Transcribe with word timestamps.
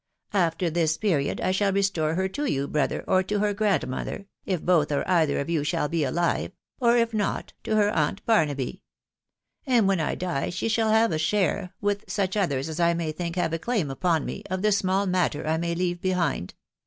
After 0.33 0.71
this 0.71 0.97
period 0.97 1.39
I 1.41 1.51
shall 1.51 1.71
restore 1.71 2.15
her 2.15 2.27
to 2.29 2.45
you, 2.51 2.67
brother, 2.67 3.03
or 3.07 3.21
to 3.21 3.37
her 3.37 3.53
grandmother, 3.53 4.25
if 4.47 4.63
both 4.65 4.91
or 4.91 5.03
^either 5.03 5.39
of 5.39 5.47
you 5.47 5.63
shall 5.63 5.87
be 5.89 6.03
alive, 6.03 6.53
or 6.79 6.97
if 6.97 7.13
not, 7.13 7.53
to 7.65 7.75
her 7.75 7.91
aunt 7.91 8.25
Barnaby; 8.25 8.81
.and 9.67 9.87
when 9.87 9.99
I 9.99 10.15
die 10.15 10.49
she 10.49 10.69
shall 10.69 10.89
have 10.89 11.11
a 11.11 11.19
share, 11.19 11.75
with 11.81 12.05
such 12.07 12.35
others 12.35 12.67
as 12.67 12.79
I 12.79 12.95
may 12.95 13.11
think 13.11 13.35
have 13.35 13.53
a 13.53 13.59
claim 13.59 13.91
upon 13.91 14.25
me, 14.25 14.41
of 14.49 14.63
the 14.63 14.71
small 14.71 15.05
matter 15.05 15.45
I 15.45 15.57
may 15.57 15.75
leave 15.75 16.01
"behind. 16.01 16.55